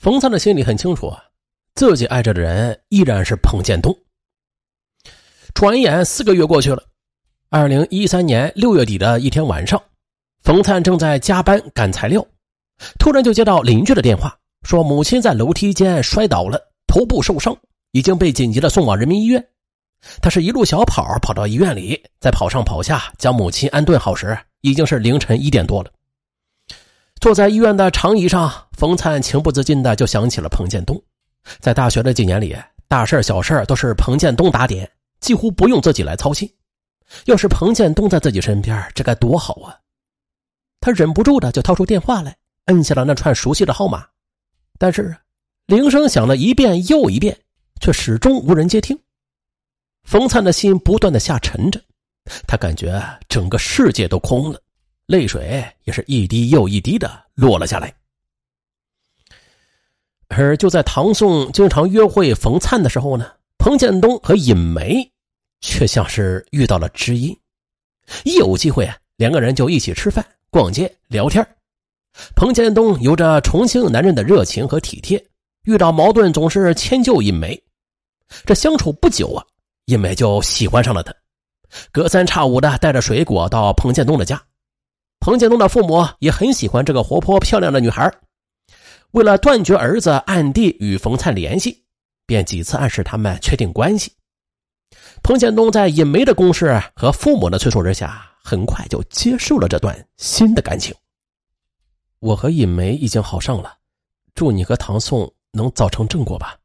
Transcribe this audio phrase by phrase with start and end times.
[0.00, 1.22] 冯灿的心里很清楚啊，
[1.74, 3.94] 自己爱着的人依然是彭建东。
[5.52, 6.82] 转眼四个月过去了，
[7.50, 9.78] 二零一三年六月底的一天晚上，
[10.42, 12.24] 冯灿正在加班赶材料，
[12.98, 17.54] 突然就接到邻居的电话，说母亲在楼梯间摔倒了，头部受伤，
[17.90, 19.46] 已经被紧急的送往人民医院。
[20.22, 25.92] 他是一路小跑跑到医院里，在跑上跑下将母亲安顿好时，已经是凌晨一点多了。
[27.20, 31.00] 坐在医院的长椅上，冯灿情不自禁的就想起了彭建东。
[31.58, 32.56] 在大学的几年里，
[32.88, 36.50] 大事小事都是彭建东打点，几乎不用自己来操心。
[37.26, 39.76] 要是彭建东在自己身边，这该多好啊！
[40.80, 42.34] 他忍不住的就掏出电话来，
[42.66, 44.06] 摁下了那串熟悉的号码。
[44.78, 45.14] 但是，
[45.66, 47.38] 铃声响了一遍又一遍，
[47.82, 48.98] 却始终无人接听。
[50.04, 51.78] 冯灿的心不断的下沉着，
[52.46, 54.58] 他感觉整个世界都空了。
[55.10, 57.92] 泪水也是一滴又一滴的落了下来，
[60.28, 65.10] 而就在唐宋经常约会冯灿的时候呢，彭建东和尹梅
[65.60, 67.36] 却像是遇到了知音，
[68.22, 71.44] 一有机会啊，两个人就一起吃饭、逛街、聊天。
[72.36, 75.20] 彭建东有着重庆男人的热情和体贴，
[75.64, 77.60] 遇到矛盾总是迁就尹梅。
[78.46, 79.44] 这相处不久啊，
[79.86, 81.12] 尹梅就喜欢上了他，
[81.90, 84.40] 隔三差五的带着水果到彭建东的家。
[85.20, 88.10] 彭建东的父母也很喜欢这个活泼漂亮的女孩，
[89.10, 91.84] 为了断绝儿子暗地与冯灿联系，
[92.24, 94.10] 便几次暗示他们确定关系。
[95.22, 100.94] 彭建东在尹梅的攻势和父母的催促之下，很快就接受了这段新的感情。
[102.18, 103.76] 我和尹梅已经好上了，
[104.34, 106.56] 祝你和唐宋能早成正果吧。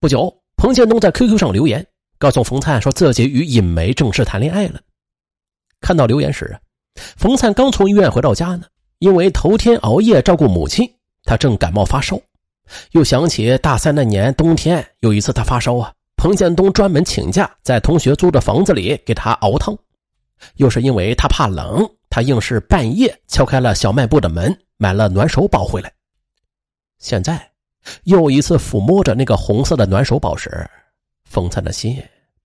[0.00, 1.86] 不久，彭建东在 QQ 上留言，
[2.18, 4.80] 告诉冯灿说自己与尹梅正式谈恋爱了。
[5.80, 6.58] 看到留言时，
[7.16, 8.64] 冯灿刚从医院回到家呢，
[8.98, 10.88] 因为头天熬夜照顾母亲，
[11.24, 12.20] 他正感冒发烧。
[12.92, 19.76] 又想起大三那年冬天有一次他发烧啊，彭建东专门请假在同学租的房子里给他熬汤。
[20.56, 25.92] 又是因为他怕冷，他硬是半夜敲开了小卖部的门，买了暖手宝回来。
[26.98, 27.50] 现在
[28.04, 30.68] 又一次抚摸着那个红色的暖手宝时，
[31.24, 32.00] 冯灿的心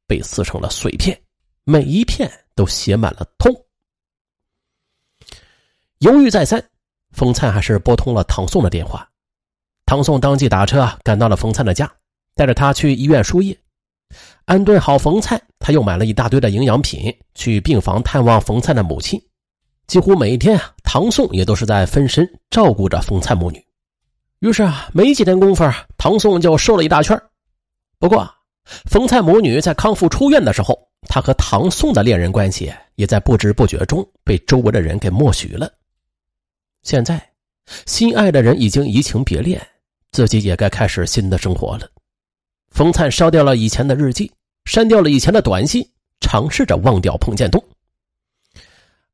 [0.08, 1.20] 被撕成了碎片，
[1.66, 3.54] 每一片都写满了痛。
[6.04, 6.62] 犹豫再三，
[7.14, 9.08] 冯灿还是拨通了唐宋的电话。
[9.86, 11.90] 唐宋当即打车赶到了冯灿的家，
[12.36, 13.58] 带着他去医院输液。
[14.44, 19.18] 安顿好冯灿，他又买了一大堆的营养品，去病房探望冯灿的母亲。
[19.88, 23.66] 几乎每一天啊，唐宋也都是在分身照顾着冯灿母女。
[24.42, 25.64] 于是啊，没几天功夫，
[25.98, 27.18] 唐宋就瘦了一大圈。
[27.98, 28.30] 不过，
[28.92, 30.78] 冯灿母女在康复出院的时候，
[31.08, 35.72] 他和唐宋的恋人关系也在不知不觉中被周围的人给默许了。
[36.84, 37.22] 现在，
[37.86, 39.66] 心爱的人已经移情别恋，
[40.12, 41.90] 自己也该开始新的生活了。
[42.70, 44.30] 冯灿烧掉了以前的日记，
[44.66, 45.88] 删掉了以前的短信，
[46.20, 47.64] 尝试着忘掉彭建东。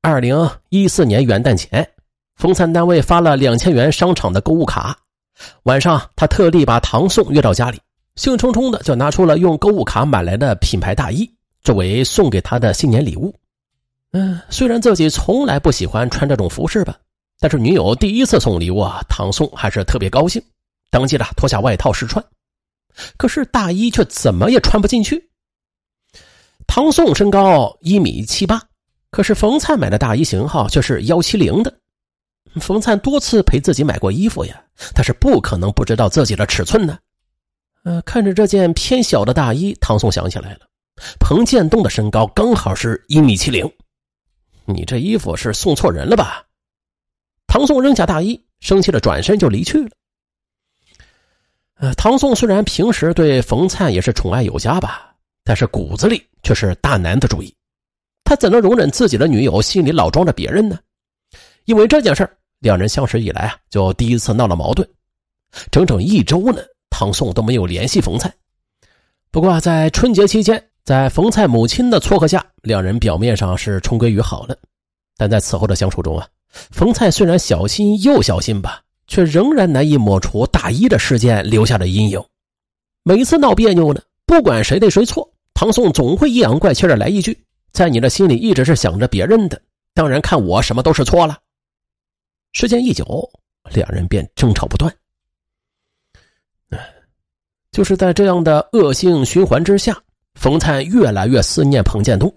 [0.01, 1.87] 二零一四年元旦前，
[2.37, 4.97] 冯灿单位发了两千元商场的购物卡。
[5.63, 7.79] 晚上，他特地把唐宋约到家里，
[8.15, 11.29] 兴冲冲的就拿出了用购物卡买来的品牌大衣，
[11.61, 13.35] 作为送给他的新年礼物。
[14.11, 16.97] 嗯，虽然自己从来不喜欢穿这种服饰吧。
[17.39, 20.43] 但是女友第一次送礼物啊，唐宋还是特别高兴，
[20.89, 22.23] 当即的脱下外套试穿，
[23.17, 25.29] 可是大衣却怎么也穿不进去。
[26.67, 28.61] 唐宋身高一米七八，
[29.09, 31.73] 可是冯灿买的大衣型号却是幺七零的。
[32.59, 34.61] 冯灿多次陪自己买过衣服呀，
[34.93, 36.99] 他是不可能不知道自己的尺寸的。
[37.83, 40.59] 呃，看着这件偏小的大衣，唐宋想起来了，
[41.19, 43.71] 彭建东的身高刚好是一米七零，
[44.65, 46.43] 你这衣服是送错人了吧？
[47.49, 49.89] 唐宋扔下大衣，生气的转身就离去了。
[51.79, 57.51] 呃，唐宋虽然平时对冯灿也是宠爱有加吧，但是骨子里却是大男子主义。
[58.23, 60.77] 他怎能容忍自己的女友心里老装着别人呢？
[61.65, 62.29] 因为这件事
[62.59, 64.87] 两人相识以来啊，就第一次闹了矛盾。
[65.71, 66.61] 整整一周呢，
[66.91, 68.31] 唐宋都没有联系冯灿。
[69.31, 74.55] 不过在春节期间，在冯灿母亲的撮合下，两人表面上是重归于好了。
[75.17, 76.27] 但在此后的相处中啊。
[76.49, 82.21] 冯灿虽然小心又小心吧，却仍然难以抹除大衣的事件留下的阴影。
[83.03, 87.37] 每次闹别扭呢，不管谁对谁错，唐宋总会阴阳怪气的来一句
[87.71, 89.61] ：“在你的心里一直是想着别人的，
[89.93, 91.37] 当然看我什么都是错了。”
[92.51, 93.05] 时间一久，
[93.71, 94.93] 两人便争吵不断。
[97.71, 99.95] 就是在这样的恶性循环之下，
[100.33, 102.33] 冯灿越来越思念彭建东。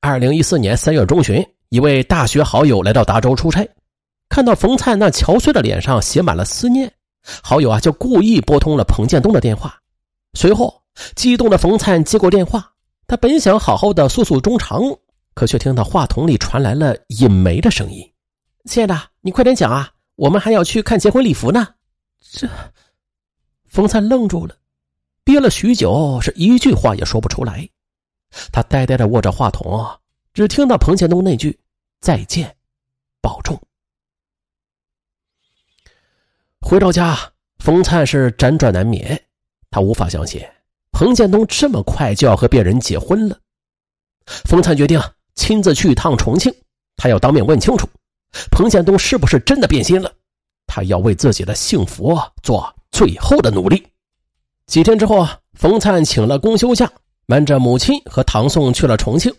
[0.00, 1.44] 二零一四年三月中旬。
[1.72, 3.66] 一位大学好友来到达州出差，
[4.28, 6.92] 看到冯灿那憔悴的脸上写满了思念，
[7.42, 9.80] 好友啊就故意拨通了彭建东的电话。
[10.34, 10.82] 随后，
[11.16, 12.72] 激动的冯灿接过电话，
[13.06, 14.82] 他本想好好的诉诉衷肠，
[15.32, 18.06] 可却听到话筒里传来了尹梅的声音
[18.68, 21.66] ：“亲爱的，你快点讲啊，我们还要去看结婚礼服呢。”
[22.20, 22.46] 这，
[23.66, 24.54] 冯灿愣住了，
[25.24, 27.66] 憋了许久，是一句话也说不出来。
[28.52, 29.86] 他呆呆的握着话筒，
[30.34, 31.58] 只听到彭建东那句
[32.02, 32.54] ：“再见，
[33.22, 33.58] 保重。”
[36.60, 37.16] 回到家，
[37.60, 39.18] 冯灿是辗转难眠。
[39.70, 40.46] 他无法相信
[40.90, 43.38] 彭建东这么快就要和别人结婚了。
[44.26, 45.00] 冯灿决定
[45.34, 46.54] 亲自去一趟重庆，
[46.96, 47.88] 他要当面问清楚，
[48.50, 50.12] 彭建东是不是真的变心了。
[50.66, 53.86] 他要为自己的幸福做最后的努力。
[54.66, 56.90] 几天之后啊，冯灿请了公休假，
[57.26, 59.34] 瞒着母亲和唐宋去了重庆。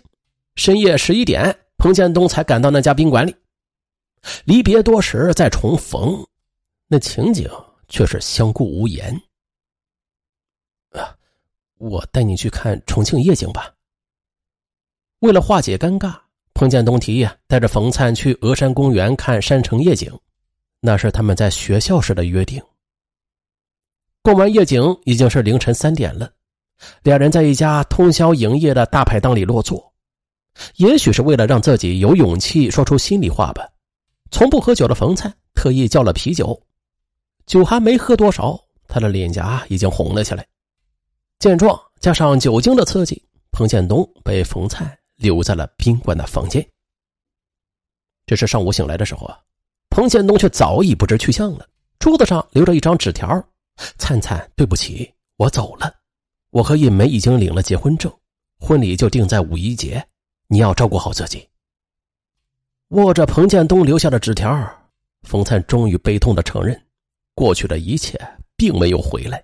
[0.56, 3.36] 深夜十一点，彭建东才赶到那家宾馆里。
[4.46, 6.26] 离别多时再重逢，
[6.88, 7.50] 那情景
[7.90, 9.14] 却是相顾无言。
[10.92, 11.14] 啊，
[11.78, 13.74] 我带你去看重庆夜景吧。
[15.20, 16.18] 为了化解尴尬，
[16.54, 20.18] 彭建东提议带着冯灿去峨山公园看山城夜景，
[20.80, 22.64] 那是他们在学校时的约定。
[24.22, 26.32] 逛完夜景已经是凌晨三点了，
[27.04, 29.93] 两人在一家通宵营业的大排档里落座。
[30.76, 33.68] 也许是为了让自己有勇气说出心里话吧，
[34.32, 36.60] 从不喝酒的冯灿特意叫了啤酒，
[37.46, 40.46] 酒还没喝多少，他的脸颊已经红了起来。
[41.40, 43.22] 见状，加上酒精的刺激，
[43.52, 46.66] 彭建东被冯灿留在了宾馆的房间。
[48.26, 49.38] 这是上午醒来的时候啊，
[49.90, 51.68] 彭建东却早已不知去向了。
[52.00, 53.44] 桌子上留着一张纸条
[53.98, 55.94] ：“灿灿，对不起，我走了。
[56.50, 58.12] 我和尹梅已经领了结婚证，
[58.60, 60.06] 婚礼就定在五一节，
[60.54, 61.50] 你要照顾好自己。”
[62.90, 64.72] 握着彭建东留下的纸条，
[65.24, 66.80] 冯灿终于悲痛的承认，
[67.34, 68.20] 过去的一切
[68.56, 69.44] 并没有回来。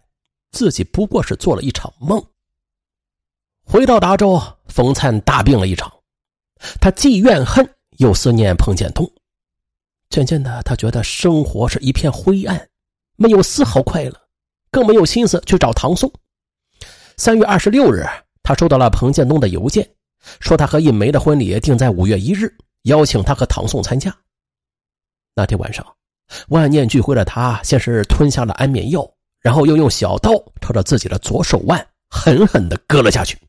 [0.52, 2.24] 自己不过是做了一场梦。
[3.64, 5.92] 回到达州，冯灿大病了一场，
[6.80, 7.68] 他既怨恨
[7.98, 9.12] 又思念彭建东。
[10.10, 12.70] 渐渐的，他觉得生活是一片灰暗，
[13.16, 14.14] 没有丝毫快乐，
[14.72, 16.12] 更没有心思去找唐宋。
[17.18, 18.04] 三月二十六日，
[18.42, 19.88] 他收到了彭建东的邮件，
[20.40, 22.54] 说他和尹梅的婚礼定在五月一日，
[22.84, 24.16] 邀请他和唐宋参加。
[25.36, 25.86] 那天晚上，
[26.50, 29.10] 万念俱灰的他，先是吞下了安眠药。
[29.42, 33.40] 然后又用小刀朝着自己的左手腕狠狠的割了下去。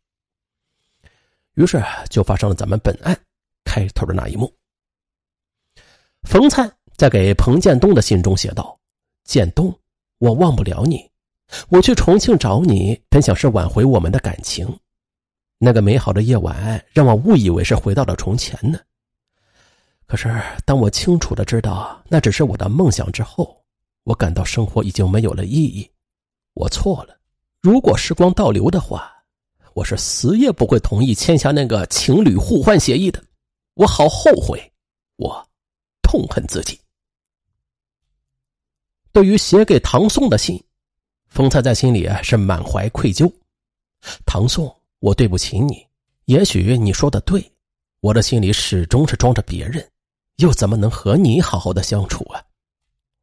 [1.54, 3.18] 于是就发生了咱们本案
[3.64, 4.54] 开头的那一幕。
[6.22, 8.78] 冯灿在给彭建东的信中写道
[9.26, 9.76] ：“建东，
[10.18, 11.10] 我忘不了你。
[11.70, 14.78] 我去重庆找你，本想是挽回我们的感情。
[15.62, 18.80] 那个美好的夜晚，让我误以为是回到了从前呢。
[20.06, 23.56] 可是当我清楚的知道那只是我的梦想之后。”
[24.04, 25.88] 我感到生活已经没有了意义，
[26.54, 27.20] 我错了。
[27.60, 29.12] 如果时光倒流的话，
[29.74, 33.22] 我是死也不会同意签下那个情侣互换协议的。
[33.74, 34.58] 我好后悔，
[35.16, 35.46] 我
[36.00, 36.80] 痛恨自己。
[39.12, 40.60] 对于写给唐宋的信，
[41.28, 43.30] 冯灿在心里是满怀愧疚。
[44.24, 45.84] 唐宋，我对不起你。
[46.26, 47.44] 也许你说的对，
[48.00, 49.84] 我的心里始终是装着别人，
[50.36, 52.40] 又怎么能和你好好的相处啊？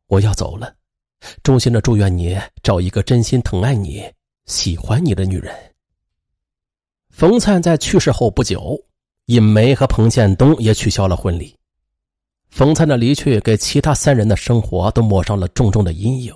[0.07, 0.75] 我要走了，
[1.43, 4.03] 衷心的祝愿你找一个真心疼爱你、
[4.45, 5.55] 喜欢你的女人。
[7.09, 8.77] 冯灿在去世后不久，
[9.25, 11.55] 尹梅和彭建东也取消了婚礼。
[12.49, 16.33] 冯灿的离去给其他三人的生活都抹上了重重的阴影，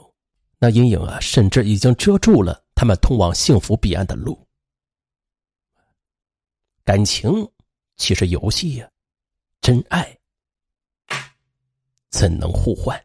[0.60, 4.38] 那阴影啊，甚至已经遮住了他们通往幸福彼岸的路。
[6.84, 7.48] 感情
[7.98, 8.90] 岂是游戏呀？
[9.62, 10.18] 真爱
[12.10, 13.00] 怎能互换？